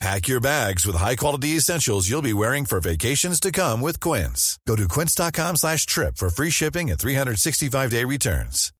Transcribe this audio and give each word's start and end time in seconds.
Pack 0.00 0.28
your 0.28 0.40
bags 0.40 0.86
with 0.86 0.96
high-quality 0.96 1.56
essentials 1.56 2.08
you'll 2.08 2.22
be 2.22 2.32
wearing 2.32 2.64
for 2.64 2.80
vacations 2.80 3.38
to 3.38 3.52
come 3.52 3.82
with 3.82 4.00
Quince. 4.00 4.58
Go 4.66 4.74
to 4.74 4.88
quince.com 4.88 5.56
slash 5.56 5.84
trip 5.84 6.16
for 6.16 6.30
free 6.30 6.48
shipping 6.48 6.90
and 6.90 6.98
365-day 6.98 8.04
returns. 8.04 8.72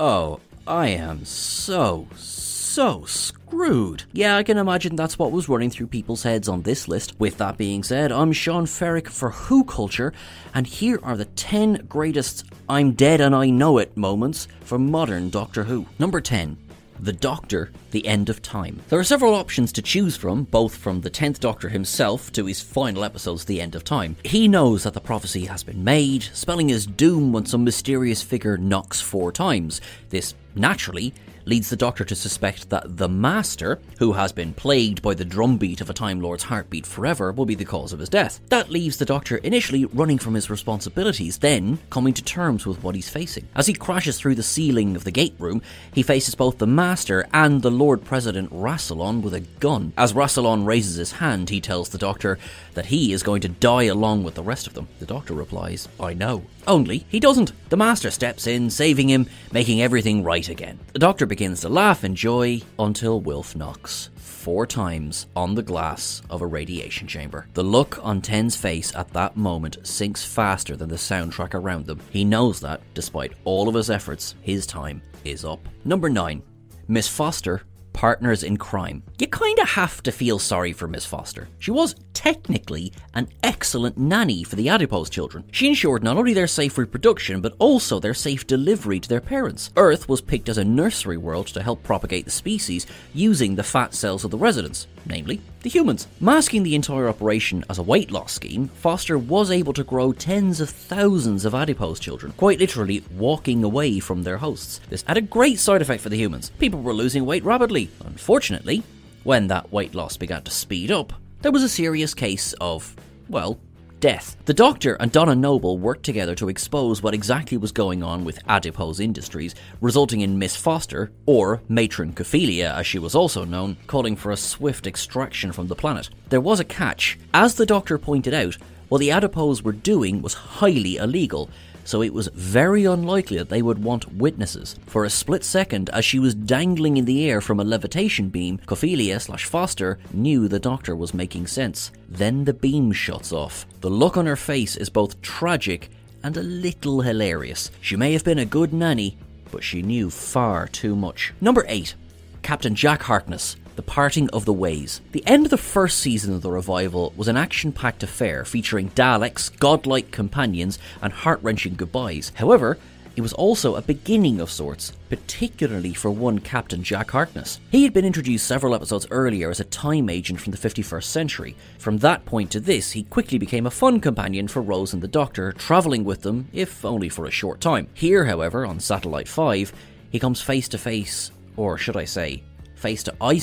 Oh, 0.00 0.40
I 0.66 0.88
am 0.88 1.24
so, 1.24 2.08
so 2.16 3.04
screwed. 3.04 4.02
Yeah, 4.12 4.36
I 4.36 4.42
can 4.42 4.58
imagine 4.58 4.96
that's 4.96 5.20
what 5.20 5.30
was 5.30 5.48
running 5.48 5.70
through 5.70 5.86
people's 5.86 6.24
heads 6.24 6.48
on 6.48 6.62
this 6.62 6.88
list. 6.88 7.14
With 7.20 7.38
that 7.38 7.56
being 7.56 7.84
said, 7.84 8.10
I'm 8.10 8.32
Sean 8.32 8.66
Ferrick 8.66 9.08
for 9.08 9.30
Who 9.30 9.62
Culture, 9.62 10.12
and 10.52 10.66
here 10.66 10.98
are 11.04 11.16
the 11.16 11.26
10 11.26 11.86
greatest 11.88 12.44
I'm 12.68 12.90
dead 12.90 13.20
and 13.20 13.36
I 13.36 13.50
know 13.50 13.78
it 13.78 13.96
moments 13.96 14.48
for 14.62 14.80
modern 14.80 15.30
Doctor 15.30 15.62
Who. 15.62 15.86
Number 16.00 16.20
10. 16.20 16.63
The 17.00 17.12
Doctor, 17.12 17.70
The 17.90 18.06
End 18.06 18.28
of 18.28 18.40
Time. 18.40 18.80
There 18.88 18.98
are 18.98 19.04
several 19.04 19.34
options 19.34 19.72
to 19.72 19.82
choose 19.82 20.16
from, 20.16 20.44
both 20.44 20.76
from 20.76 21.00
the 21.00 21.10
10th 21.10 21.40
Doctor 21.40 21.68
himself 21.68 22.32
to 22.32 22.46
his 22.46 22.60
final 22.60 23.04
episodes, 23.04 23.44
The 23.44 23.60
End 23.60 23.74
of 23.74 23.84
Time. 23.84 24.16
He 24.24 24.48
knows 24.48 24.84
that 24.84 24.94
the 24.94 25.00
prophecy 25.00 25.46
has 25.46 25.62
been 25.62 25.84
made, 25.84 26.22
spelling 26.32 26.68
his 26.68 26.86
doom 26.86 27.32
when 27.32 27.46
some 27.46 27.64
mysterious 27.64 28.22
figure 28.22 28.56
knocks 28.56 29.00
four 29.00 29.32
times. 29.32 29.80
This, 30.10 30.34
naturally, 30.54 31.12
leads 31.46 31.70
the 31.70 31.76
Doctor 31.76 32.04
to 32.04 32.14
suspect 32.14 32.70
that 32.70 32.96
the 32.96 33.08
Master, 33.08 33.80
who 33.98 34.12
has 34.12 34.32
been 34.32 34.54
plagued 34.54 35.02
by 35.02 35.14
the 35.14 35.24
drumbeat 35.24 35.80
of 35.80 35.90
a 35.90 35.94
Time 35.94 36.20
Lord's 36.20 36.44
heartbeat 36.44 36.86
forever, 36.86 37.32
will 37.32 37.46
be 37.46 37.54
the 37.54 37.64
cause 37.64 37.92
of 37.92 37.98
his 37.98 38.08
death. 38.08 38.40
That 38.48 38.70
leaves 38.70 38.96
the 38.96 39.04
Doctor 39.04 39.36
initially 39.38 39.84
running 39.86 40.18
from 40.18 40.34
his 40.34 40.50
responsibilities, 40.50 41.38
then 41.38 41.78
coming 41.90 42.14
to 42.14 42.24
terms 42.24 42.66
with 42.66 42.82
what 42.82 42.94
he's 42.94 43.08
facing. 43.08 43.48
As 43.54 43.66
he 43.66 43.74
crashes 43.74 44.18
through 44.18 44.34
the 44.34 44.42
ceiling 44.42 44.96
of 44.96 45.04
the 45.04 45.10
gate 45.10 45.34
room, 45.38 45.62
he 45.92 46.02
faces 46.02 46.34
both 46.34 46.58
the 46.58 46.66
Master 46.66 47.26
and 47.32 47.62
the 47.62 47.70
Lord 47.70 48.04
President 48.04 48.50
Rassilon 48.50 49.22
with 49.22 49.34
a 49.34 49.40
gun. 49.40 49.92
As 49.96 50.12
Rassilon 50.12 50.66
raises 50.66 50.96
his 50.96 51.12
hand, 51.12 51.50
he 51.50 51.60
tells 51.60 51.88
the 51.90 51.98
Doctor 51.98 52.38
that 52.74 52.86
he 52.86 53.12
is 53.12 53.22
going 53.22 53.40
to 53.42 53.48
die 53.48 53.84
along 53.84 54.24
with 54.24 54.34
the 54.34 54.42
rest 54.42 54.66
of 54.66 54.74
them. 54.74 54.88
The 54.98 55.06
Doctor 55.06 55.34
replies, 55.34 55.88
I 56.00 56.14
know. 56.14 56.44
Only 56.66 57.04
he 57.08 57.20
doesn't. 57.20 57.52
The 57.68 57.76
Master 57.76 58.10
steps 58.10 58.46
in, 58.46 58.70
saving 58.70 59.10
him, 59.10 59.28
making 59.52 59.82
everything 59.82 60.22
right 60.22 60.48
again. 60.48 60.78
The 60.92 60.98
Doctor 60.98 61.26
begins 61.34 61.62
to 61.62 61.68
laugh 61.68 62.04
in 62.04 62.14
joy 62.14 62.60
until 62.78 63.20
Wilf 63.20 63.56
knocks 63.56 64.08
four 64.14 64.64
times 64.64 65.26
on 65.34 65.56
the 65.56 65.64
glass 65.64 66.22
of 66.30 66.42
a 66.42 66.46
radiation 66.46 67.08
chamber. 67.08 67.48
The 67.54 67.64
look 67.64 67.98
on 68.04 68.20
Ten's 68.20 68.54
face 68.54 68.94
at 68.94 69.12
that 69.14 69.36
moment 69.36 69.78
sinks 69.82 70.24
faster 70.24 70.76
than 70.76 70.88
the 70.88 70.94
soundtrack 70.94 71.54
around 71.54 71.86
them. 71.86 71.98
He 72.10 72.24
knows 72.24 72.60
that, 72.60 72.82
despite 72.94 73.32
all 73.42 73.68
of 73.68 73.74
his 73.74 73.90
efforts, 73.90 74.36
his 74.42 74.64
time 74.64 75.02
is 75.24 75.44
up. 75.44 75.58
Number 75.84 76.08
9. 76.08 76.40
Miss 76.86 77.08
Foster 77.08 77.62
partners 77.94 78.42
in 78.42 78.58
crime. 78.58 79.02
You 79.18 79.26
kind 79.28 79.58
of 79.58 79.70
have 79.70 80.02
to 80.02 80.12
feel 80.12 80.38
sorry 80.38 80.74
for 80.74 80.86
Miss 80.86 81.06
Foster. 81.06 81.48
She 81.58 81.70
was 81.70 81.94
technically 82.12 82.92
an 83.14 83.28
excellent 83.42 83.96
nanny 83.96 84.44
for 84.44 84.56
the 84.56 84.68
adipose 84.68 85.08
children. 85.08 85.44
She 85.50 85.68
ensured 85.68 86.04
not 86.04 86.18
only 86.18 86.34
their 86.34 86.46
safe 86.46 86.76
reproduction, 86.76 87.40
but 87.40 87.54
also 87.58 87.98
their 87.98 88.12
safe 88.12 88.46
delivery 88.46 89.00
to 89.00 89.08
their 89.08 89.22
parents. 89.22 89.70
Earth 89.76 90.08
was 90.08 90.20
picked 90.20 90.50
as 90.50 90.58
a 90.58 90.64
nursery 90.64 91.16
world 91.16 91.46
to 91.46 91.62
help 91.62 91.82
propagate 91.82 92.26
the 92.26 92.30
species 92.30 92.86
using 93.14 93.54
the 93.54 93.62
fat 93.62 93.94
cells 93.94 94.24
of 94.24 94.30
the 94.30 94.36
residents, 94.38 94.86
namely 95.06 95.40
the 95.62 95.70
humans. 95.70 96.06
Masking 96.20 96.62
the 96.62 96.74
entire 96.74 97.08
operation 97.08 97.64
as 97.70 97.78
a 97.78 97.82
weight 97.82 98.10
loss 98.10 98.32
scheme, 98.32 98.68
Foster 98.68 99.18
was 99.18 99.50
able 99.50 99.72
to 99.72 99.84
grow 99.84 100.12
tens 100.12 100.60
of 100.60 100.70
thousands 100.70 101.44
of 101.44 101.54
adipose 101.54 101.98
children, 101.98 102.32
quite 102.36 102.58
literally 102.58 103.02
walking 103.16 103.64
away 103.64 103.98
from 103.98 104.22
their 104.22 104.38
hosts. 104.38 104.80
This 104.90 105.02
had 105.02 105.16
a 105.16 105.22
great 105.22 105.58
side 105.58 105.82
effect 105.82 106.02
for 106.02 106.10
the 106.10 106.18
humans. 106.18 106.50
People 106.58 106.82
were 106.82 106.92
losing 106.92 107.24
weight 107.24 107.44
rapidly. 107.44 107.90
Unfortunately, 108.04 108.82
when 109.22 109.46
that 109.48 109.72
weight 109.72 109.94
loss 109.94 110.16
began 110.16 110.42
to 110.42 110.50
speed 110.50 110.90
up, 110.90 111.12
there 111.42 111.52
was 111.52 111.62
a 111.62 111.68
serious 111.68 112.14
case 112.14 112.52
of, 112.60 112.94
well, 113.28 113.58
death. 114.04 114.36
The 114.44 114.52
Doctor 114.52 114.96
and 114.96 115.10
Donna 115.10 115.34
Noble 115.34 115.78
worked 115.78 116.02
together 116.02 116.34
to 116.34 116.50
expose 116.50 117.02
what 117.02 117.14
exactly 117.14 117.56
was 117.56 117.72
going 117.72 118.02
on 118.02 118.22
with 118.22 118.38
Adipose 118.46 119.00
Industries, 119.00 119.54
resulting 119.80 120.20
in 120.20 120.38
Miss 120.38 120.54
Foster, 120.54 121.10
or 121.24 121.62
Matron 121.70 122.12
Cofelia 122.12 122.74
as 122.74 122.86
she 122.86 122.98
was 122.98 123.14
also 123.14 123.46
known, 123.46 123.78
calling 123.86 124.14
for 124.14 124.30
a 124.30 124.36
swift 124.36 124.86
extraction 124.86 125.52
from 125.52 125.68
the 125.68 125.74
planet. 125.74 126.10
There 126.28 126.42
was 126.42 126.60
a 126.60 126.66
catch. 126.66 127.18
As 127.32 127.54
the 127.54 127.64
Doctor 127.64 127.96
pointed 127.96 128.34
out, 128.34 128.58
what 128.90 128.98
the 128.98 129.10
Adipose 129.10 129.62
were 129.62 129.72
doing 129.72 130.20
was 130.20 130.34
highly 130.34 130.96
illegal, 130.96 131.48
so 131.84 132.02
it 132.02 132.12
was 132.12 132.28
very 132.28 132.84
unlikely 132.84 133.38
that 133.38 133.50
they 133.50 133.62
would 133.62 133.82
want 133.82 134.14
witnesses. 134.14 134.76
For 134.86 135.04
a 135.04 135.10
split 135.10 135.44
second, 135.44 135.90
as 135.90 136.04
she 136.04 136.18
was 136.18 136.34
dangling 136.34 136.96
in 136.96 137.04
the 137.04 137.28
air 137.28 137.40
from 137.40 137.60
a 137.60 137.64
levitation 137.64 138.30
beam, 138.30 138.58
Cofelia 138.66 139.20
slash 139.20 139.44
Foster 139.44 139.98
knew 140.12 140.48
the 140.48 140.58
doctor 140.58 140.96
was 140.96 141.14
making 141.14 141.46
sense. 141.46 141.92
Then 142.08 142.44
the 142.44 142.54
beam 142.54 142.92
shuts 142.92 143.32
off. 143.32 143.66
The 143.80 143.90
look 143.90 144.16
on 144.16 144.26
her 144.26 144.36
face 144.36 144.76
is 144.76 144.88
both 144.88 145.20
tragic 145.22 145.90
and 146.22 146.36
a 146.36 146.42
little 146.42 147.02
hilarious. 147.02 147.70
She 147.80 147.96
may 147.96 148.12
have 148.14 148.24
been 148.24 148.38
a 148.38 148.46
good 148.46 148.72
nanny, 148.72 149.18
but 149.50 149.62
she 149.62 149.82
knew 149.82 150.10
far 150.10 150.66
too 150.66 150.96
much. 150.96 151.32
Number 151.40 151.64
8. 151.68 151.94
Captain 152.42 152.74
Jack 152.74 153.02
Harkness. 153.02 153.56
The 153.76 153.82
Parting 153.82 154.30
of 154.30 154.44
the 154.44 154.52
Ways. 154.52 155.00
The 155.10 155.26
end 155.26 155.46
of 155.46 155.50
the 155.50 155.56
first 155.56 155.98
season 155.98 156.32
of 156.32 156.42
the 156.42 156.50
revival 156.50 157.12
was 157.16 157.26
an 157.26 157.36
action 157.36 157.72
packed 157.72 158.04
affair 158.04 158.44
featuring 158.44 158.90
Daleks, 158.90 159.50
godlike 159.58 160.12
companions, 160.12 160.78
and 161.02 161.12
heart 161.12 161.40
wrenching 161.42 161.74
goodbyes. 161.74 162.30
However, 162.36 162.78
it 163.16 163.20
was 163.20 163.32
also 163.32 163.74
a 163.74 163.82
beginning 163.82 164.40
of 164.40 164.50
sorts, 164.50 164.92
particularly 165.08 165.92
for 165.92 166.10
one 166.10 166.38
Captain 166.38 166.84
Jack 166.84 167.10
Harkness. 167.10 167.58
He 167.70 167.82
had 167.82 167.92
been 167.92 168.04
introduced 168.04 168.46
several 168.46 168.76
episodes 168.76 169.08
earlier 169.10 169.50
as 169.50 169.58
a 169.58 169.64
time 169.64 170.08
agent 170.08 170.40
from 170.40 170.52
the 170.52 170.58
51st 170.58 171.04
century. 171.04 171.56
From 171.78 171.98
that 171.98 172.24
point 172.24 172.52
to 172.52 172.60
this, 172.60 172.92
he 172.92 173.02
quickly 173.02 173.38
became 173.38 173.66
a 173.66 173.72
fun 173.72 174.00
companion 174.00 174.46
for 174.46 174.62
Rose 174.62 174.92
and 174.92 175.02
the 175.02 175.08
Doctor, 175.08 175.52
travelling 175.52 176.04
with 176.04 176.22
them, 176.22 176.48
if 176.52 176.84
only 176.84 177.08
for 177.08 177.26
a 177.26 177.30
short 177.30 177.60
time. 177.60 177.88
Here, 177.94 178.24
however, 178.24 178.64
on 178.64 178.78
Satellite 178.78 179.28
5, 179.28 179.72
he 180.10 180.20
comes 180.20 180.40
face 180.40 180.68
to 180.68 180.78
face, 180.78 181.32
or 181.56 181.76
should 181.76 181.96
I 181.96 182.04
say, 182.04 182.42
face 182.84 183.02
to 183.02 183.14
eye 183.18 183.40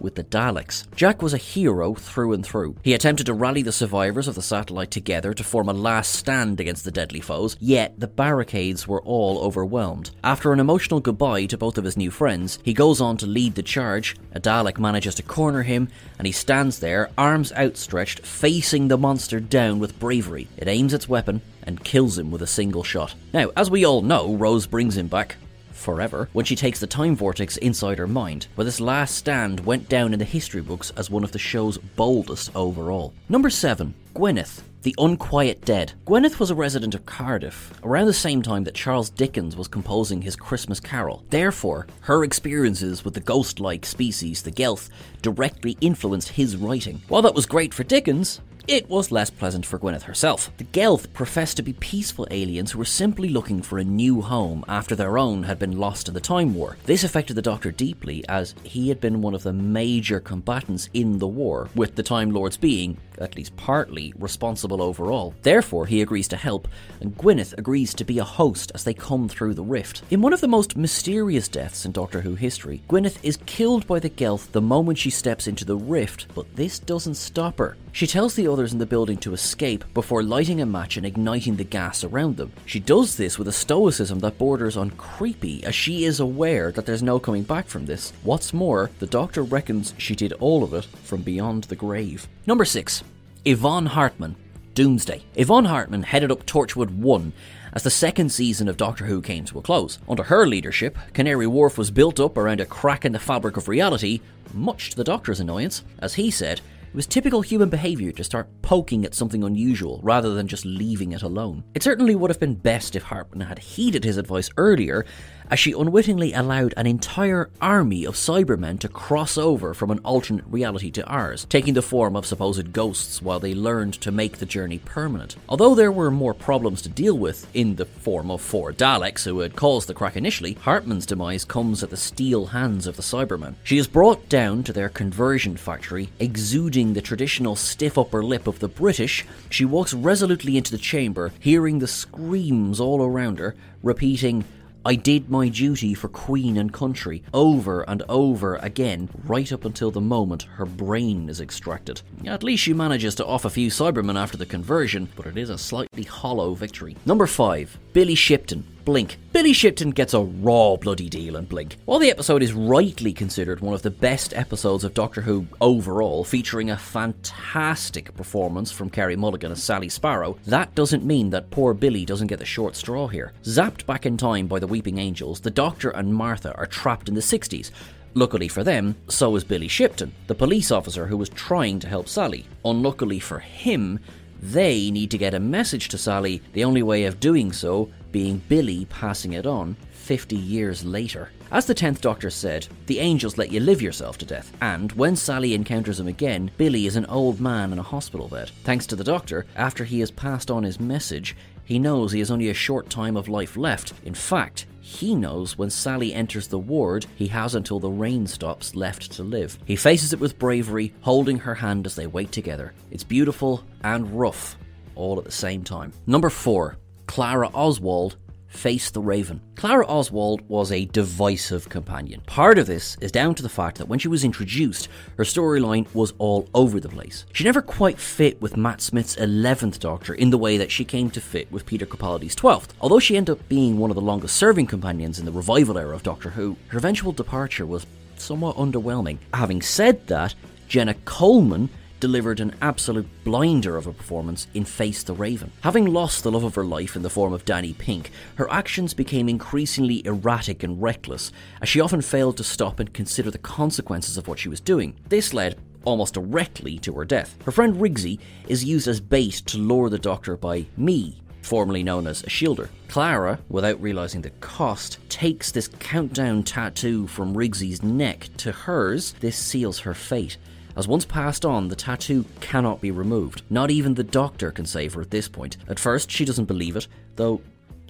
with 0.00 0.14
the 0.14 0.24
Daleks. 0.24 0.86
Jack 0.96 1.20
was 1.20 1.34
a 1.34 1.36
hero 1.36 1.92
through 1.92 2.32
and 2.32 2.42
through. 2.42 2.76
He 2.82 2.94
attempted 2.94 3.26
to 3.26 3.34
rally 3.34 3.60
the 3.60 3.72
survivors 3.72 4.26
of 4.26 4.36
the 4.36 4.40
satellite 4.40 4.90
together 4.90 5.34
to 5.34 5.44
form 5.44 5.68
a 5.68 5.74
last 5.74 6.14
stand 6.14 6.60
against 6.60 6.86
the 6.86 6.90
deadly 6.90 7.20
foes, 7.20 7.58
yet 7.60 8.00
the 8.00 8.06
barricades 8.06 8.88
were 8.88 9.02
all 9.02 9.38
overwhelmed. 9.40 10.12
After 10.24 10.54
an 10.54 10.60
emotional 10.60 10.98
goodbye 10.98 11.44
to 11.44 11.58
both 11.58 11.76
of 11.76 11.84
his 11.84 11.98
new 11.98 12.10
friends, 12.10 12.58
he 12.62 12.72
goes 12.72 13.02
on 13.02 13.18
to 13.18 13.26
lead 13.26 13.54
the 13.54 13.62
charge. 13.62 14.16
A 14.32 14.40
Dalek 14.40 14.78
manages 14.78 15.14
to 15.16 15.22
corner 15.22 15.62
him, 15.62 15.90
and 16.16 16.26
he 16.26 16.32
stands 16.32 16.78
there, 16.78 17.10
arms 17.18 17.52
outstretched, 17.52 18.24
facing 18.24 18.88
the 18.88 18.96
monster 18.96 19.40
down 19.40 19.78
with 19.78 20.00
bravery. 20.00 20.48
It 20.56 20.68
aims 20.68 20.94
its 20.94 21.06
weapon 21.06 21.42
and 21.64 21.84
kills 21.84 22.16
him 22.16 22.30
with 22.30 22.40
a 22.40 22.46
single 22.46 22.82
shot. 22.82 23.14
Now, 23.34 23.50
as 23.58 23.70
we 23.70 23.84
all 23.84 24.00
know, 24.00 24.34
Rose 24.34 24.66
brings 24.66 24.96
him 24.96 25.08
back 25.08 25.36
forever 25.72 26.28
when 26.32 26.44
she 26.44 26.56
takes 26.56 26.80
the 26.80 26.86
time 26.86 27.16
vortex 27.16 27.56
inside 27.58 27.98
her 27.98 28.06
mind, 28.06 28.46
where 28.54 28.64
this 28.64 28.80
last 28.80 29.14
stand 29.14 29.60
went 29.60 29.88
down 29.88 30.12
in 30.12 30.18
the 30.18 30.24
history 30.24 30.60
books 30.60 30.92
as 30.96 31.10
one 31.10 31.24
of 31.24 31.32
the 31.32 31.38
show's 31.38 31.78
boldest 31.78 32.50
overall. 32.54 33.12
Number 33.28 33.50
7. 33.50 33.94
Gwyneth. 34.14 34.62
The 34.82 34.94
Unquiet 34.96 35.62
Dead. 35.62 35.92
Gwyneth 36.06 36.38
was 36.38 36.48
a 36.50 36.54
resident 36.54 36.94
of 36.94 37.04
Cardiff 37.04 37.74
around 37.84 38.06
the 38.06 38.14
same 38.14 38.40
time 38.40 38.64
that 38.64 38.74
Charles 38.74 39.10
Dickens 39.10 39.54
was 39.54 39.68
composing 39.68 40.22
his 40.22 40.36
Christmas 40.36 40.80
Carol. 40.80 41.22
Therefore, 41.28 41.86
her 42.00 42.24
experiences 42.24 43.04
with 43.04 43.12
the 43.12 43.20
ghost 43.20 43.60
like 43.60 43.84
species, 43.84 44.42
the 44.42 44.50
Gelth, 44.50 44.88
directly 45.20 45.76
influenced 45.82 46.30
his 46.30 46.56
writing. 46.56 47.02
While 47.08 47.20
that 47.22 47.34
was 47.34 47.44
great 47.44 47.74
for 47.74 47.84
Dickens, 47.84 48.40
it 48.70 48.88
was 48.88 49.10
less 49.10 49.30
pleasant 49.30 49.66
for 49.66 49.80
Gwyneth 49.80 50.04
herself. 50.04 50.52
The 50.58 50.64
Gelth 50.64 51.12
professed 51.12 51.56
to 51.56 51.62
be 51.62 51.72
peaceful 51.72 52.28
aliens 52.30 52.70
who 52.70 52.78
were 52.78 52.84
simply 52.84 53.28
looking 53.28 53.62
for 53.62 53.80
a 53.80 53.84
new 53.84 54.20
home 54.20 54.64
after 54.68 54.94
their 54.94 55.18
own 55.18 55.42
had 55.42 55.58
been 55.58 55.76
lost 55.76 56.06
in 56.06 56.14
the 56.14 56.20
Time 56.20 56.54
War. 56.54 56.76
This 56.84 57.02
affected 57.02 57.34
the 57.34 57.42
Doctor 57.42 57.72
deeply 57.72 58.24
as 58.28 58.54
he 58.62 58.88
had 58.88 59.00
been 59.00 59.22
one 59.22 59.34
of 59.34 59.42
the 59.42 59.52
major 59.52 60.20
combatants 60.20 60.88
in 60.94 61.18
the 61.18 61.26
war, 61.26 61.68
with 61.74 61.96
the 61.96 62.04
Time 62.04 62.30
Lords 62.30 62.56
being, 62.56 62.96
at 63.18 63.34
least 63.34 63.56
partly, 63.56 64.14
responsible 64.16 64.80
overall. 64.80 65.34
Therefore, 65.42 65.86
he 65.86 66.00
agrees 66.00 66.28
to 66.28 66.36
help, 66.36 66.68
and 67.00 67.18
Gwyneth 67.18 67.58
agrees 67.58 67.92
to 67.94 68.04
be 68.04 68.20
a 68.20 68.24
host 68.24 68.70
as 68.72 68.84
they 68.84 68.94
come 68.94 69.28
through 69.28 69.54
the 69.54 69.64
rift. 69.64 70.04
In 70.10 70.22
one 70.22 70.32
of 70.32 70.40
the 70.40 70.46
most 70.46 70.76
mysterious 70.76 71.48
deaths 71.48 71.84
in 71.84 71.90
Doctor 71.90 72.20
Who 72.20 72.36
history, 72.36 72.82
Gwyneth 72.88 73.18
is 73.24 73.36
killed 73.46 73.88
by 73.88 73.98
the 73.98 74.10
Gelth 74.10 74.52
the 74.52 74.60
moment 74.60 74.98
she 74.98 75.10
steps 75.10 75.48
into 75.48 75.64
the 75.64 75.76
rift, 75.76 76.28
but 76.36 76.54
this 76.54 76.78
doesn't 76.78 77.16
stop 77.16 77.58
her. 77.58 77.76
She 77.92 78.06
tells 78.06 78.34
the 78.34 78.46
others 78.48 78.72
in 78.72 78.78
the 78.78 78.86
building 78.86 79.18
to 79.18 79.32
escape 79.32 79.84
before 79.94 80.22
lighting 80.22 80.60
a 80.60 80.66
match 80.66 80.96
and 80.96 81.04
igniting 81.04 81.56
the 81.56 81.64
gas 81.64 82.04
around 82.04 82.36
them. 82.36 82.52
She 82.64 82.78
does 82.78 83.16
this 83.16 83.38
with 83.38 83.48
a 83.48 83.52
stoicism 83.52 84.20
that 84.20 84.38
borders 84.38 84.76
on 84.76 84.90
creepy, 84.90 85.64
as 85.64 85.74
she 85.74 86.04
is 86.04 86.20
aware 86.20 86.70
that 86.72 86.86
there's 86.86 87.02
no 87.02 87.18
coming 87.18 87.42
back 87.42 87.66
from 87.66 87.86
this. 87.86 88.12
What's 88.22 88.52
more, 88.52 88.90
the 89.00 89.06
Doctor 89.06 89.42
reckons 89.42 89.94
she 89.98 90.14
did 90.14 90.32
all 90.34 90.62
of 90.62 90.72
it 90.72 90.84
from 91.02 91.22
beyond 91.22 91.64
the 91.64 91.76
grave. 91.76 92.28
Number 92.46 92.64
6. 92.64 93.02
Yvonne 93.44 93.86
Hartman, 93.86 94.36
Doomsday. 94.74 95.22
Yvonne 95.34 95.64
Hartman 95.64 96.04
headed 96.04 96.30
up 96.30 96.46
Torchwood 96.46 96.90
1 96.90 97.32
as 97.72 97.82
the 97.82 97.90
second 97.90 98.30
season 98.30 98.68
of 98.68 98.76
Doctor 98.76 99.06
Who 99.06 99.22
came 99.22 99.44
to 99.46 99.58
a 99.58 99.62
close. 99.62 99.98
Under 100.08 100.24
her 100.24 100.46
leadership, 100.46 100.96
Canary 101.12 101.46
Wharf 101.46 101.78
was 101.78 101.90
built 101.90 102.20
up 102.20 102.36
around 102.36 102.60
a 102.60 102.66
crack 102.66 103.04
in 103.04 103.12
the 103.12 103.18
fabric 103.18 103.56
of 103.56 103.68
reality, 103.68 104.20
much 104.52 104.90
to 104.90 104.96
the 104.96 105.04
Doctor's 105.04 105.40
annoyance. 105.40 105.84
As 105.98 106.14
he 106.14 106.30
said, 106.30 106.60
it 106.90 106.96
was 106.96 107.06
typical 107.06 107.40
human 107.40 107.68
behaviour 107.68 108.10
to 108.10 108.24
start 108.24 108.48
poking 108.62 109.04
at 109.04 109.14
something 109.14 109.44
unusual 109.44 110.00
rather 110.02 110.34
than 110.34 110.48
just 110.48 110.64
leaving 110.64 111.12
it 111.12 111.22
alone. 111.22 111.62
It 111.72 111.84
certainly 111.84 112.16
would 112.16 112.32
have 112.32 112.40
been 112.40 112.56
best 112.56 112.96
if 112.96 113.04
Hartman 113.04 113.46
had 113.46 113.60
heeded 113.60 114.02
his 114.02 114.16
advice 114.16 114.50
earlier 114.56 115.06
as 115.50 115.58
she 115.58 115.72
unwittingly 115.72 116.32
allowed 116.32 116.72
an 116.76 116.86
entire 116.86 117.50
army 117.60 118.04
of 118.04 118.14
Cybermen 118.14 118.78
to 118.78 118.88
cross 118.88 119.36
over 119.36 119.74
from 119.74 119.90
an 119.90 119.98
alternate 120.00 120.44
reality 120.48 120.90
to 120.92 121.04
ours, 121.06 121.46
taking 121.48 121.74
the 121.74 121.82
form 121.82 122.14
of 122.14 122.24
supposed 122.24 122.72
ghosts 122.72 123.20
while 123.20 123.40
they 123.40 123.54
learned 123.54 123.94
to 123.94 124.12
make 124.12 124.38
the 124.38 124.46
journey 124.46 124.78
permanent. 124.78 125.36
Although 125.48 125.74
there 125.74 125.92
were 125.92 126.10
more 126.10 126.34
problems 126.34 126.82
to 126.82 126.88
deal 126.88 127.18
with 127.18 127.46
in 127.54 127.76
the 127.76 127.84
form 127.84 128.30
of 128.30 128.40
four 128.40 128.72
Daleks 128.72 129.24
who 129.24 129.40
had 129.40 129.56
caused 129.56 129.88
the 129.88 129.94
crack 129.94 130.16
initially, 130.16 130.54
Hartman's 130.54 131.06
demise 131.06 131.44
comes 131.44 131.82
at 131.82 131.90
the 131.90 131.96
steel 131.96 132.46
hands 132.46 132.86
of 132.86 132.96
the 132.96 133.02
Cybermen. 133.02 133.54
She 133.64 133.78
is 133.78 133.88
brought 133.88 134.28
down 134.28 134.62
to 134.64 134.72
their 134.72 134.88
conversion 134.88 135.56
factory, 135.56 136.10
exuding 136.20 136.92
the 136.92 137.02
traditional 137.02 137.56
stiff 137.56 137.98
upper 137.98 138.22
lip 138.22 138.46
of 138.46 138.60
the 138.60 138.68
British. 138.68 139.26
She 139.50 139.64
walks 139.64 139.92
resolutely 139.92 140.56
into 140.56 140.70
the 140.70 140.78
chamber, 140.78 141.32
hearing 141.40 141.80
the 141.80 141.88
screams 141.88 142.78
all 142.78 143.02
around 143.02 143.38
her, 143.38 143.56
repeating, 143.82 144.44
I 144.84 144.94
did 144.94 145.28
my 145.28 145.48
duty 145.48 145.92
for 145.92 146.08
Queen 146.08 146.56
and 146.56 146.72
country 146.72 147.22
over 147.34 147.82
and 147.82 148.02
over 148.08 148.56
again, 148.56 149.10
right 149.24 149.52
up 149.52 149.66
until 149.66 149.90
the 149.90 150.00
moment 150.00 150.44
her 150.54 150.64
brain 150.64 151.28
is 151.28 151.40
extracted. 151.40 152.00
At 152.24 152.42
least 152.42 152.62
she 152.62 152.72
manages 152.72 153.14
to 153.16 153.26
off 153.26 153.44
a 153.44 153.50
few 153.50 153.68
Cybermen 153.68 154.18
after 154.18 154.38
the 154.38 154.46
conversion, 154.46 155.08
but 155.16 155.26
it 155.26 155.36
is 155.36 155.50
a 155.50 155.58
slightly 155.58 156.04
hollow 156.04 156.54
victory. 156.54 156.96
Number 157.04 157.26
5. 157.26 157.78
Billy 157.92 158.14
Shipton. 158.14 158.64
Blink. 158.84 159.18
Billy 159.32 159.52
Shipton 159.52 159.90
gets 159.90 160.14
a 160.14 160.20
raw 160.20 160.74
bloody 160.76 161.08
deal 161.08 161.36
in 161.36 161.44
Blink. 161.44 161.76
While 161.84 161.98
the 161.98 162.10
episode 162.10 162.42
is 162.42 162.54
rightly 162.54 163.12
considered 163.12 163.60
one 163.60 163.74
of 163.74 163.82
the 163.82 163.90
best 163.90 164.32
episodes 164.34 164.84
of 164.84 164.94
Doctor 164.94 165.20
Who 165.20 165.46
overall, 165.60 166.24
featuring 166.24 166.70
a 166.70 166.76
fantastic 166.76 168.14
performance 168.16 168.72
from 168.72 168.90
Carey 168.90 169.16
Mulligan 169.16 169.52
as 169.52 169.62
Sally 169.62 169.90
Sparrow, 169.90 170.38
that 170.46 170.74
doesn't 170.74 171.04
mean 171.04 171.30
that 171.30 171.50
poor 171.50 171.74
Billy 171.74 172.04
doesn't 172.06 172.28
get 172.28 172.38
the 172.38 172.44
short 172.44 172.74
straw 172.74 173.06
here. 173.06 173.32
Zapped 173.44 173.84
back 173.86 174.06
in 174.06 174.16
time 174.16 174.46
by 174.46 174.58
the 174.58 174.66
Weeping 174.70 174.98
Angels, 174.98 175.40
the 175.40 175.50
Doctor 175.50 175.90
and 175.90 176.14
Martha 176.14 176.56
are 176.56 176.64
trapped 176.64 177.08
in 177.08 177.14
the 177.14 177.20
60s. 177.20 177.70
Luckily 178.14 178.48
for 178.48 178.64
them, 178.64 178.96
so 179.08 179.36
is 179.36 179.44
Billy 179.44 179.68
Shipton, 179.68 180.12
the 180.28 180.34
police 180.34 180.70
officer 180.70 181.06
who 181.06 181.16
was 181.16 181.28
trying 181.28 181.80
to 181.80 181.88
help 181.88 182.08
Sally. 182.08 182.46
Unluckily 182.64 183.18
for 183.18 183.40
him, 183.40 184.00
they 184.40 184.90
need 184.90 185.10
to 185.10 185.18
get 185.18 185.34
a 185.34 185.40
message 185.40 185.88
to 185.88 185.98
Sally, 185.98 186.40
the 186.52 186.64
only 186.64 186.82
way 186.82 187.04
of 187.04 187.20
doing 187.20 187.52
so 187.52 187.90
being 188.12 188.40
Billy 188.48 188.86
passing 188.86 189.32
it 189.32 189.46
on 189.46 189.76
50 190.10 190.34
years 190.34 190.84
later. 190.84 191.30
As 191.52 191.66
the 191.66 191.74
10th 191.74 192.00
Doctor 192.00 192.30
said, 192.30 192.66
the 192.86 192.98
angels 192.98 193.38
let 193.38 193.52
you 193.52 193.60
live 193.60 193.80
yourself 193.80 194.18
to 194.18 194.26
death, 194.26 194.52
and 194.60 194.90
when 194.94 195.14
Sally 195.14 195.54
encounters 195.54 196.00
him 196.00 196.08
again, 196.08 196.50
Billy 196.56 196.86
is 196.86 196.96
an 196.96 197.06
old 197.06 197.40
man 197.40 197.72
in 197.72 197.78
a 197.78 197.84
hospital 197.84 198.26
bed. 198.26 198.50
Thanks 198.64 198.88
to 198.88 198.96
the 198.96 199.04
Doctor, 199.04 199.46
after 199.54 199.84
he 199.84 200.00
has 200.00 200.10
passed 200.10 200.50
on 200.50 200.64
his 200.64 200.80
message, 200.80 201.36
he 201.64 201.78
knows 201.78 202.10
he 202.10 202.18
has 202.18 202.32
only 202.32 202.48
a 202.48 202.54
short 202.54 202.90
time 202.90 203.16
of 203.16 203.28
life 203.28 203.56
left. 203.56 203.92
In 204.04 204.12
fact, 204.12 204.66
he 204.80 205.14
knows 205.14 205.56
when 205.56 205.70
Sally 205.70 206.12
enters 206.12 206.48
the 206.48 206.58
ward, 206.58 207.06
he 207.14 207.28
has 207.28 207.54
until 207.54 207.78
the 207.78 207.88
rain 207.88 208.26
stops 208.26 208.74
left 208.74 209.12
to 209.12 209.22
live. 209.22 209.60
He 209.64 209.76
faces 209.76 210.12
it 210.12 210.18
with 210.18 210.40
bravery, 210.40 210.92
holding 211.02 211.38
her 211.38 211.54
hand 211.54 211.86
as 211.86 211.94
they 211.94 212.08
wait 212.08 212.32
together. 212.32 212.72
It's 212.90 213.04
beautiful 213.04 213.62
and 213.84 214.10
rough, 214.18 214.56
all 214.96 215.20
at 215.20 215.24
the 215.24 215.30
same 215.30 215.62
time. 215.62 215.92
Number 216.04 216.30
4. 216.30 216.78
Clara 217.10 217.48
Oswald 217.48 218.18
Face 218.50 218.90
the 218.90 219.00
Raven. 219.00 219.40
Clara 219.54 219.86
Oswald 219.86 220.42
was 220.48 220.70
a 220.72 220.84
divisive 220.86 221.68
companion. 221.68 222.20
Part 222.26 222.58
of 222.58 222.66
this 222.66 222.96
is 223.00 223.12
down 223.12 223.34
to 223.36 223.42
the 223.42 223.48
fact 223.48 223.78
that 223.78 223.88
when 223.88 224.00
she 224.00 224.08
was 224.08 224.24
introduced, 224.24 224.88
her 225.16 225.24
storyline 225.24 225.86
was 225.94 226.12
all 226.18 226.48
over 226.52 226.80
the 226.80 226.88
place. 226.88 227.24
She 227.32 227.44
never 227.44 227.62
quite 227.62 227.98
fit 227.98 228.42
with 228.42 228.56
Matt 228.56 228.80
Smith's 228.80 229.16
11th 229.16 229.78
Doctor 229.78 230.14
in 230.14 230.30
the 230.30 230.36
way 230.36 230.56
that 230.58 230.70
she 230.70 230.84
came 230.84 231.10
to 231.10 231.20
fit 231.20 231.50
with 231.50 231.64
Peter 231.64 231.86
Capaldi's 231.86 232.36
12th. 232.36 232.70
Although 232.80 232.98
she 232.98 233.16
ended 233.16 233.38
up 233.38 233.48
being 233.48 233.78
one 233.78 233.90
of 233.90 233.94
the 233.94 234.02
longest 234.02 234.36
serving 234.36 234.66
companions 234.66 235.20
in 235.20 235.24
the 235.24 235.32
revival 235.32 235.78
era 235.78 235.94
of 235.94 236.02
Doctor 236.02 236.30
Who, 236.30 236.56
her 236.68 236.78
eventual 236.78 237.12
departure 237.12 237.66
was 237.66 237.86
somewhat 238.16 238.56
underwhelming. 238.56 239.18
Having 239.32 239.62
said 239.62 240.06
that, 240.08 240.34
Jenna 240.68 240.94
Coleman 241.04 241.70
delivered 242.00 242.40
an 242.40 242.54
absolute 242.62 243.06
blinder 243.22 243.76
of 243.76 243.86
a 243.86 243.92
performance 243.92 244.46
in 244.54 244.64
Face 244.64 245.02
the 245.02 245.12
Raven. 245.12 245.52
Having 245.60 245.86
lost 245.86 246.22
the 246.22 246.32
love 246.32 246.44
of 246.44 246.54
her 246.54 246.64
life 246.64 246.96
in 246.96 247.02
the 247.02 247.10
form 247.10 247.32
of 247.32 247.44
Danny 247.44 247.74
Pink, 247.74 248.10
her 248.36 248.50
actions 248.50 248.94
became 248.94 249.28
increasingly 249.28 250.04
erratic 250.06 250.62
and 250.62 250.82
reckless, 250.82 251.30
as 251.60 251.68
she 251.68 251.80
often 251.80 252.00
failed 252.00 252.36
to 252.38 252.44
stop 252.44 252.80
and 252.80 252.92
consider 252.92 253.30
the 253.30 253.38
consequences 253.38 254.16
of 254.16 254.26
what 254.26 254.38
she 254.38 254.48
was 254.48 254.60
doing. 254.60 254.96
This 255.08 255.32
led 255.34 255.58
almost 255.84 256.14
directly 256.14 256.78
to 256.78 256.92
her 256.94 257.04
death. 257.04 257.36
Her 257.44 257.52
friend 257.52 257.76
Rigsy 257.76 258.18
is 258.48 258.64
used 258.64 258.88
as 258.88 259.00
bait 259.00 259.34
to 259.46 259.58
lure 259.58 259.88
the 259.88 259.98
Doctor 259.98 260.36
by 260.36 260.66
me, 260.76 261.20
formerly 261.42 261.82
known 261.82 262.06
as 262.06 262.22
Ashildr. 262.22 262.68
Clara, 262.88 263.38
without 263.48 263.80
realizing 263.80 264.20
the 264.20 264.30
cost, 264.40 264.98
takes 265.08 265.50
this 265.50 265.68
countdown 265.78 266.42
tattoo 266.42 267.06
from 267.06 267.34
Rigsy's 267.34 267.82
neck 267.82 268.28
to 268.38 268.52
hers. 268.52 269.14
This 269.20 269.36
seals 269.36 269.78
her 269.80 269.94
fate. 269.94 270.36
As 270.76 270.88
once 270.88 271.04
passed 271.04 271.44
on, 271.44 271.68
the 271.68 271.76
tattoo 271.76 272.24
cannot 272.40 272.80
be 272.80 272.90
removed. 272.90 273.42
Not 273.50 273.70
even 273.70 273.94
the 273.94 274.04
doctor 274.04 274.50
can 274.50 274.66
save 274.66 274.94
her 274.94 275.02
at 275.02 275.10
this 275.10 275.28
point. 275.28 275.56
At 275.68 275.78
first, 275.78 276.10
she 276.10 276.24
doesn't 276.24 276.44
believe 276.46 276.76
it, 276.76 276.86
though 277.16 277.40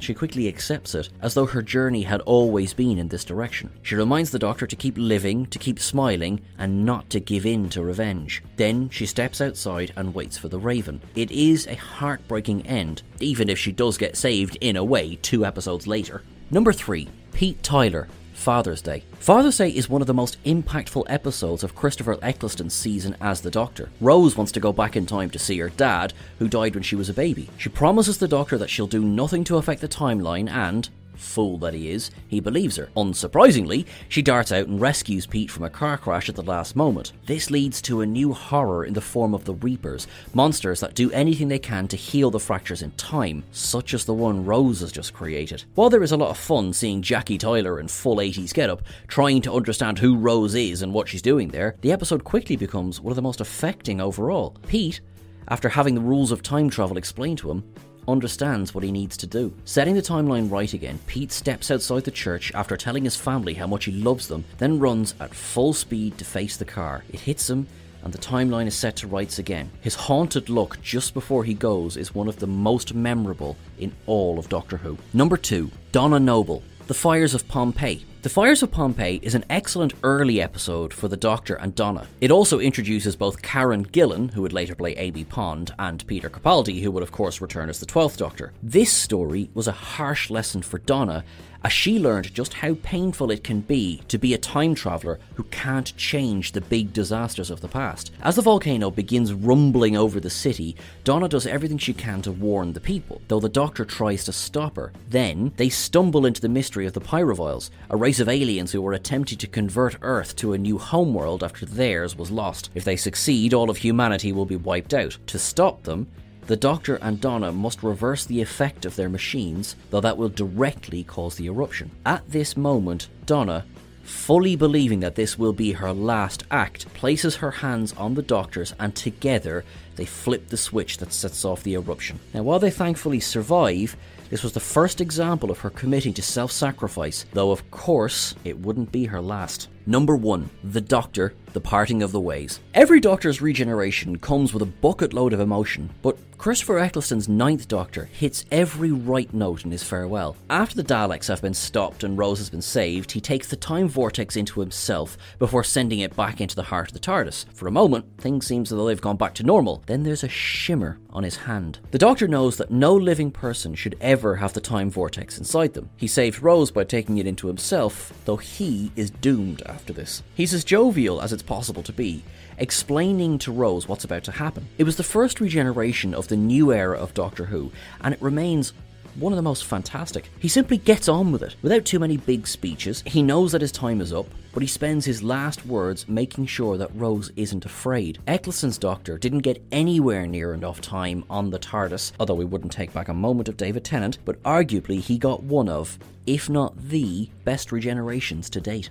she 0.02 0.14
quickly 0.14 0.48
accepts 0.48 0.94
it, 0.94 1.10
as 1.20 1.34
though 1.34 1.46
her 1.46 1.62
journey 1.62 2.02
had 2.02 2.20
always 2.22 2.72
been 2.72 2.98
in 2.98 3.08
this 3.08 3.24
direction. 3.24 3.70
She 3.82 3.96
reminds 3.96 4.30
the 4.30 4.38
doctor 4.38 4.66
to 4.66 4.76
keep 4.76 4.96
living, 4.96 5.46
to 5.46 5.58
keep 5.58 5.78
smiling, 5.78 6.40
and 6.58 6.84
not 6.84 7.10
to 7.10 7.20
give 7.20 7.46
in 7.46 7.68
to 7.70 7.82
revenge. 7.82 8.42
Then 8.56 8.88
she 8.90 9.06
steps 9.06 9.40
outside 9.40 9.92
and 9.96 10.14
waits 10.14 10.38
for 10.38 10.48
the 10.48 10.58
raven. 10.58 11.00
It 11.14 11.30
is 11.30 11.66
a 11.66 11.74
heartbreaking 11.74 12.66
end, 12.66 13.02
even 13.20 13.48
if 13.48 13.58
she 13.58 13.72
does 13.72 13.98
get 13.98 14.16
saved 14.16 14.56
in 14.60 14.76
a 14.76 14.84
way 14.84 15.16
two 15.16 15.44
episodes 15.44 15.86
later. 15.86 16.22
Number 16.50 16.72
3. 16.72 17.08
Pete 17.32 17.62
Tyler, 17.62 18.08
Father's 18.40 18.80
Day. 18.80 19.04
Father's 19.18 19.58
Day 19.58 19.68
is 19.68 19.90
one 19.90 20.00
of 20.00 20.06
the 20.06 20.14
most 20.14 20.42
impactful 20.44 21.04
episodes 21.08 21.62
of 21.62 21.74
Christopher 21.74 22.18
Eccleston's 22.22 22.72
season 22.72 23.14
as 23.20 23.42
the 23.42 23.50
Doctor. 23.50 23.90
Rose 24.00 24.34
wants 24.34 24.50
to 24.52 24.60
go 24.60 24.72
back 24.72 24.96
in 24.96 25.04
time 25.04 25.28
to 25.30 25.38
see 25.38 25.58
her 25.58 25.68
dad, 25.68 26.14
who 26.38 26.48
died 26.48 26.74
when 26.74 26.82
she 26.82 26.96
was 26.96 27.10
a 27.10 27.14
baby. 27.14 27.50
She 27.58 27.68
promises 27.68 28.16
the 28.16 28.26
Doctor 28.26 28.56
that 28.56 28.70
she'll 28.70 28.86
do 28.86 29.04
nothing 29.04 29.44
to 29.44 29.58
affect 29.58 29.82
the 29.82 29.88
timeline 29.88 30.48
and, 30.48 30.88
fool 31.20 31.58
that 31.58 31.74
he 31.74 31.90
is, 31.90 32.10
he 32.28 32.40
believes 32.40 32.76
her. 32.76 32.88
Unsurprisingly, 32.96 33.86
she 34.08 34.22
darts 34.22 34.52
out 34.52 34.66
and 34.66 34.80
rescues 34.80 35.26
Pete 35.26 35.50
from 35.50 35.64
a 35.64 35.70
car 35.70 35.98
crash 35.98 36.28
at 36.28 36.34
the 36.34 36.42
last 36.42 36.74
moment. 36.74 37.12
This 37.26 37.50
leads 37.50 37.80
to 37.82 38.00
a 38.00 38.06
new 38.06 38.32
horror 38.32 38.84
in 38.84 38.94
the 38.94 39.00
form 39.00 39.34
of 39.34 39.44
the 39.44 39.54
Reapers, 39.54 40.06
monsters 40.34 40.80
that 40.80 40.94
do 40.94 41.10
anything 41.12 41.48
they 41.48 41.58
can 41.58 41.86
to 41.88 41.96
heal 41.96 42.30
the 42.30 42.40
fractures 42.40 42.82
in 42.82 42.90
time, 42.92 43.44
such 43.52 43.94
as 43.94 44.04
the 44.04 44.14
one 44.14 44.44
Rose 44.44 44.80
has 44.80 44.92
just 44.92 45.12
created. 45.12 45.64
While 45.74 45.90
there 45.90 46.02
is 46.02 46.12
a 46.12 46.16
lot 46.16 46.30
of 46.30 46.38
fun 46.38 46.72
seeing 46.72 47.02
Jackie 47.02 47.38
Tyler 47.38 47.78
in 47.78 47.88
full 47.88 48.16
80s 48.16 48.54
getup, 48.54 48.82
trying 49.08 49.42
to 49.42 49.52
understand 49.52 49.98
who 49.98 50.16
Rose 50.16 50.54
is 50.54 50.82
and 50.82 50.92
what 50.92 51.08
she's 51.08 51.22
doing 51.22 51.48
there, 51.48 51.76
the 51.82 51.92
episode 51.92 52.24
quickly 52.24 52.56
becomes 52.56 53.00
one 53.00 53.12
of 53.12 53.16
the 53.16 53.22
most 53.22 53.40
affecting 53.40 54.00
overall. 54.00 54.56
Pete, 54.66 55.00
after 55.48 55.68
having 55.68 55.94
the 55.94 56.00
rules 56.00 56.30
of 56.30 56.42
time 56.42 56.70
travel 56.70 56.96
explained 56.96 57.38
to 57.38 57.50
him, 57.50 57.64
understands 58.10 58.74
what 58.74 58.84
he 58.84 58.92
needs 58.92 59.16
to 59.18 59.26
do. 59.26 59.52
Setting 59.64 59.94
the 59.94 60.02
timeline 60.02 60.50
right 60.50 60.72
again, 60.72 60.98
Pete 61.06 61.32
steps 61.32 61.70
outside 61.70 62.04
the 62.04 62.10
church 62.10 62.52
after 62.54 62.76
telling 62.76 63.04
his 63.04 63.16
family 63.16 63.54
how 63.54 63.66
much 63.66 63.84
he 63.84 63.92
loves 63.92 64.28
them, 64.28 64.44
then 64.58 64.78
runs 64.78 65.14
at 65.20 65.34
full 65.34 65.72
speed 65.72 66.18
to 66.18 66.24
face 66.24 66.56
the 66.56 66.64
car. 66.64 67.04
It 67.12 67.20
hits 67.20 67.48
him 67.48 67.66
and 68.02 68.12
the 68.12 68.18
timeline 68.18 68.66
is 68.66 68.74
set 68.74 68.96
to 68.96 69.06
rights 69.06 69.38
again. 69.38 69.70
His 69.80 69.94
haunted 69.94 70.48
look 70.48 70.80
just 70.82 71.14
before 71.14 71.44
he 71.44 71.54
goes 71.54 71.96
is 71.96 72.14
one 72.14 72.28
of 72.28 72.38
the 72.38 72.46
most 72.46 72.94
memorable 72.94 73.56
in 73.78 73.92
all 74.06 74.38
of 74.38 74.48
Doctor 74.48 74.78
Who. 74.78 74.98
Number 75.12 75.36
2, 75.36 75.70
Donna 75.92 76.18
Noble, 76.18 76.62
The 76.86 76.94
Fires 76.94 77.34
of 77.34 77.46
Pompeii. 77.48 78.04
The 78.22 78.28
Fires 78.28 78.62
of 78.62 78.70
Pompeii 78.70 79.18
is 79.22 79.34
an 79.34 79.46
excellent 79.48 79.94
early 80.02 80.42
episode 80.42 80.92
for 80.92 81.08
the 81.08 81.16
Doctor 81.16 81.54
and 81.54 81.74
Donna. 81.74 82.06
It 82.20 82.30
also 82.30 82.60
introduces 82.60 83.16
both 83.16 83.40
Karen 83.40 83.86
Gillan, 83.86 84.30
who 84.34 84.42
would 84.42 84.52
later 84.52 84.74
play 84.74 84.94
Amy 84.96 85.24
Pond, 85.24 85.72
and 85.78 86.06
Peter 86.06 86.28
Capaldi, 86.28 86.82
who 86.82 86.90
would 86.90 87.02
of 87.02 87.12
course 87.12 87.40
return 87.40 87.70
as 87.70 87.80
the 87.80 87.86
12th 87.86 88.18
Doctor. 88.18 88.52
This 88.62 88.92
story 88.92 89.48
was 89.54 89.68
a 89.68 89.72
harsh 89.72 90.28
lesson 90.28 90.60
for 90.60 90.80
Donna 90.80 91.24
as 91.64 91.72
she 91.72 91.98
learned 91.98 92.32
just 92.34 92.54
how 92.54 92.74
painful 92.82 93.30
it 93.30 93.44
can 93.44 93.60
be 93.60 94.00
to 94.08 94.18
be 94.18 94.34
a 94.34 94.38
time 94.38 94.74
traveller 94.74 95.18
who 95.34 95.42
can't 95.44 95.96
change 95.96 96.52
the 96.52 96.60
big 96.60 96.92
disasters 96.92 97.50
of 97.50 97.60
the 97.60 97.68
past. 97.68 98.12
As 98.22 98.36
the 98.36 98.42
volcano 98.42 98.90
begins 98.90 99.32
rumbling 99.32 99.96
over 99.96 100.20
the 100.20 100.30
city, 100.30 100.76
Donna 101.04 101.28
does 101.28 101.46
everything 101.46 101.78
she 101.78 101.92
can 101.92 102.22
to 102.22 102.32
warn 102.32 102.72
the 102.72 102.80
people, 102.80 103.20
though 103.28 103.40
the 103.40 103.48
Doctor 103.48 103.84
tries 103.84 104.24
to 104.24 104.32
stop 104.32 104.76
her. 104.76 104.92
Then, 105.08 105.52
they 105.56 105.68
stumble 105.68 106.26
into 106.26 106.40
the 106.40 106.48
mystery 106.48 106.86
of 106.86 106.92
the 106.92 107.00
Pyroviles, 107.00 107.70
a 107.90 107.96
race 108.10 108.18
of 108.18 108.28
aliens 108.28 108.72
who 108.72 108.84
are 108.84 108.92
attempting 108.92 109.38
to 109.38 109.46
convert 109.46 109.96
Earth 110.02 110.34
to 110.34 110.52
a 110.52 110.58
new 110.58 110.76
homeworld 110.76 111.44
after 111.44 111.64
theirs 111.64 112.16
was 112.16 112.28
lost. 112.28 112.68
If 112.74 112.82
they 112.82 112.96
succeed, 112.96 113.54
all 113.54 113.70
of 113.70 113.76
humanity 113.76 114.32
will 114.32 114.46
be 114.46 114.56
wiped 114.56 114.94
out. 114.94 115.16
To 115.28 115.38
stop 115.38 115.84
them, 115.84 116.08
the 116.48 116.56
Doctor 116.56 116.96
and 116.96 117.20
Donna 117.20 117.52
must 117.52 117.84
reverse 117.84 118.24
the 118.24 118.42
effect 118.42 118.84
of 118.84 118.96
their 118.96 119.08
machines, 119.08 119.76
though 119.90 120.00
that 120.00 120.16
will 120.16 120.28
directly 120.28 121.04
cause 121.04 121.36
the 121.36 121.46
eruption. 121.46 121.88
At 122.04 122.28
this 122.28 122.56
moment, 122.56 123.10
Donna, 123.26 123.64
fully 124.02 124.56
believing 124.56 125.00
that 125.00 125.14
this 125.14 125.38
will 125.38 125.52
be 125.52 125.72
her 125.72 125.92
last 125.92 126.44
act, 126.50 126.92
places 126.94 127.36
her 127.36 127.50
hands 127.50 127.92
on 127.94 128.14
the 128.14 128.22
Doctor's 128.22 128.74
and 128.78 128.94
together 128.94 129.64
they 129.96 130.04
flip 130.04 130.48
the 130.48 130.56
switch 130.56 130.98
that 130.98 131.12
sets 131.12 131.44
off 131.44 131.62
the 131.62 131.74
eruption. 131.74 132.20
Now, 132.32 132.42
while 132.42 132.58
they 132.58 132.70
thankfully 132.70 133.20
survive, 133.20 133.96
this 134.30 134.42
was 134.42 134.52
the 134.52 134.60
first 134.60 135.00
example 135.00 135.50
of 135.50 135.58
her 135.58 135.70
committing 135.70 136.14
to 136.14 136.22
self 136.22 136.52
sacrifice, 136.52 137.26
though 137.32 137.50
of 137.50 137.70
course 137.70 138.34
it 138.44 138.60
wouldn't 138.60 138.92
be 138.92 139.06
her 139.06 139.20
last. 139.20 139.68
Number 139.86 140.14
1. 140.16 140.48
The 140.62 140.80
Doctor, 140.80 141.34
The 141.52 141.60
Parting 141.60 142.02
of 142.02 142.12
the 142.12 142.20
Ways. 142.20 142.60
Every 142.72 143.00
Doctor's 143.00 143.42
regeneration 143.42 144.18
comes 144.18 144.54
with 144.54 144.62
a 144.62 144.66
bucket 144.66 145.12
load 145.12 145.32
of 145.32 145.40
emotion, 145.40 145.90
but 146.00 146.16
Christopher 146.40 146.78
Eccleston's 146.78 147.28
Ninth 147.28 147.68
Doctor 147.68 148.06
hits 148.06 148.46
every 148.50 148.90
right 148.90 149.30
note 149.34 149.66
in 149.66 149.70
his 149.70 149.82
farewell. 149.82 150.38
After 150.48 150.74
the 150.74 150.82
Daleks 150.82 151.28
have 151.28 151.42
been 151.42 151.52
stopped 151.52 152.02
and 152.02 152.16
Rose 152.16 152.38
has 152.38 152.48
been 152.48 152.62
saved, 152.62 153.12
he 153.12 153.20
takes 153.20 153.48
the 153.48 153.56
time 153.56 153.88
vortex 153.88 154.36
into 154.36 154.60
himself 154.60 155.18
before 155.38 155.62
sending 155.62 155.98
it 155.98 156.16
back 156.16 156.40
into 156.40 156.56
the 156.56 156.62
heart 156.62 156.88
of 156.88 156.94
the 156.94 156.98
TARDIS. 156.98 157.44
For 157.52 157.68
a 157.68 157.70
moment, 157.70 158.06
things 158.16 158.46
seem 158.46 158.62
as 158.62 158.70
though 158.70 158.86
they've 158.86 158.98
gone 158.98 159.18
back 159.18 159.34
to 159.34 159.42
normal. 159.42 159.82
Then 159.84 160.02
there's 160.02 160.24
a 160.24 160.30
shimmer 160.30 160.98
on 161.10 161.24
his 161.24 161.36
hand. 161.36 161.78
The 161.90 161.98
Doctor 161.98 162.26
knows 162.26 162.56
that 162.56 162.70
no 162.70 162.94
living 162.94 163.30
person 163.30 163.74
should 163.74 163.98
ever 164.00 164.36
have 164.36 164.54
the 164.54 164.62
time 164.62 164.88
vortex 164.88 165.36
inside 165.36 165.74
them. 165.74 165.90
He 165.98 166.06
saved 166.06 166.40
Rose 166.40 166.70
by 166.70 166.84
taking 166.84 167.18
it 167.18 167.26
into 167.26 167.48
himself, 167.48 168.14
though 168.24 168.38
he 168.38 168.92
is 168.96 169.10
doomed 169.10 169.60
after 169.66 169.92
this. 169.92 170.22
He's 170.34 170.54
as 170.54 170.64
jovial 170.64 171.20
as 171.20 171.34
it's 171.34 171.42
possible 171.42 171.82
to 171.82 171.92
be, 171.92 172.24
explaining 172.60 173.38
to 173.38 173.52
Rose 173.52 173.88
what's 173.88 174.04
about 174.04 174.24
to 174.24 174.32
happen. 174.32 174.68
It 174.78 174.84
was 174.84 174.96
the 174.96 175.02
first 175.02 175.40
regeneration 175.40 176.14
of 176.14 176.28
the 176.28 176.36
new 176.36 176.72
era 176.72 176.98
of 176.98 177.14
Doctor 177.14 177.46
Who, 177.46 177.72
and 178.02 178.14
it 178.14 178.22
remains 178.22 178.72
one 179.16 179.32
of 179.32 179.36
the 179.36 179.42
most 179.42 179.64
fantastic. 179.64 180.30
He 180.38 180.48
simply 180.48 180.78
gets 180.78 181.08
on 181.08 181.32
with 181.32 181.42
it 181.42 181.56
without 181.62 181.84
too 181.84 181.98
many 181.98 182.16
big 182.16 182.46
speeches. 182.46 183.02
He 183.06 183.22
knows 183.22 183.52
that 183.52 183.60
his 183.60 183.72
time 183.72 184.00
is 184.00 184.12
up, 184.12 184.26
but 184.52 184.62
he 184.62 184.66
spends 184.66 185.04
his 185.04 185.22
last 185.22 185.66
words 185.66 186.08
making 186.08 186.46
sure 186.46 186.76
that 186.76 186.94
Rose 186.94 187.30
isn't 187.36 187.64
afraid. 187.64 188.18
Eccleston's 188.26 188.78
doctor 188.78 189.18
didn't 189.18 189.40
get 189.40 189.62
anywhere 189.72 190.26
near 190.26 190.54
enough 190.54 190.80
time 190.80 191.24
on 191.28 191.50
the 191.50 191.58
TARDIS, 191.58 192.12
although 192.20 192.34
we 192.34 192.44
wouldn't 192.44 192.72
take 192.72 192.92
back 192.92 193.08
a 193.08 193.14
moment 193.14 193.48
of 193.48 193.56
David 193.56 193.84
Tennant, 193.84 194.18
but 194.24 194.42
arguably 194.42 195.00
he 195.00 195.18
got 195.18 195.42
one 195.42 195.68
of, 195.68 195.98
if 196.26 196.48
not 196.48 196.76
the, 196.78 197.28
best 197.44 197.70
regenerations 197.70 198.48
to 198.50 198.60
date. 198.60 198.90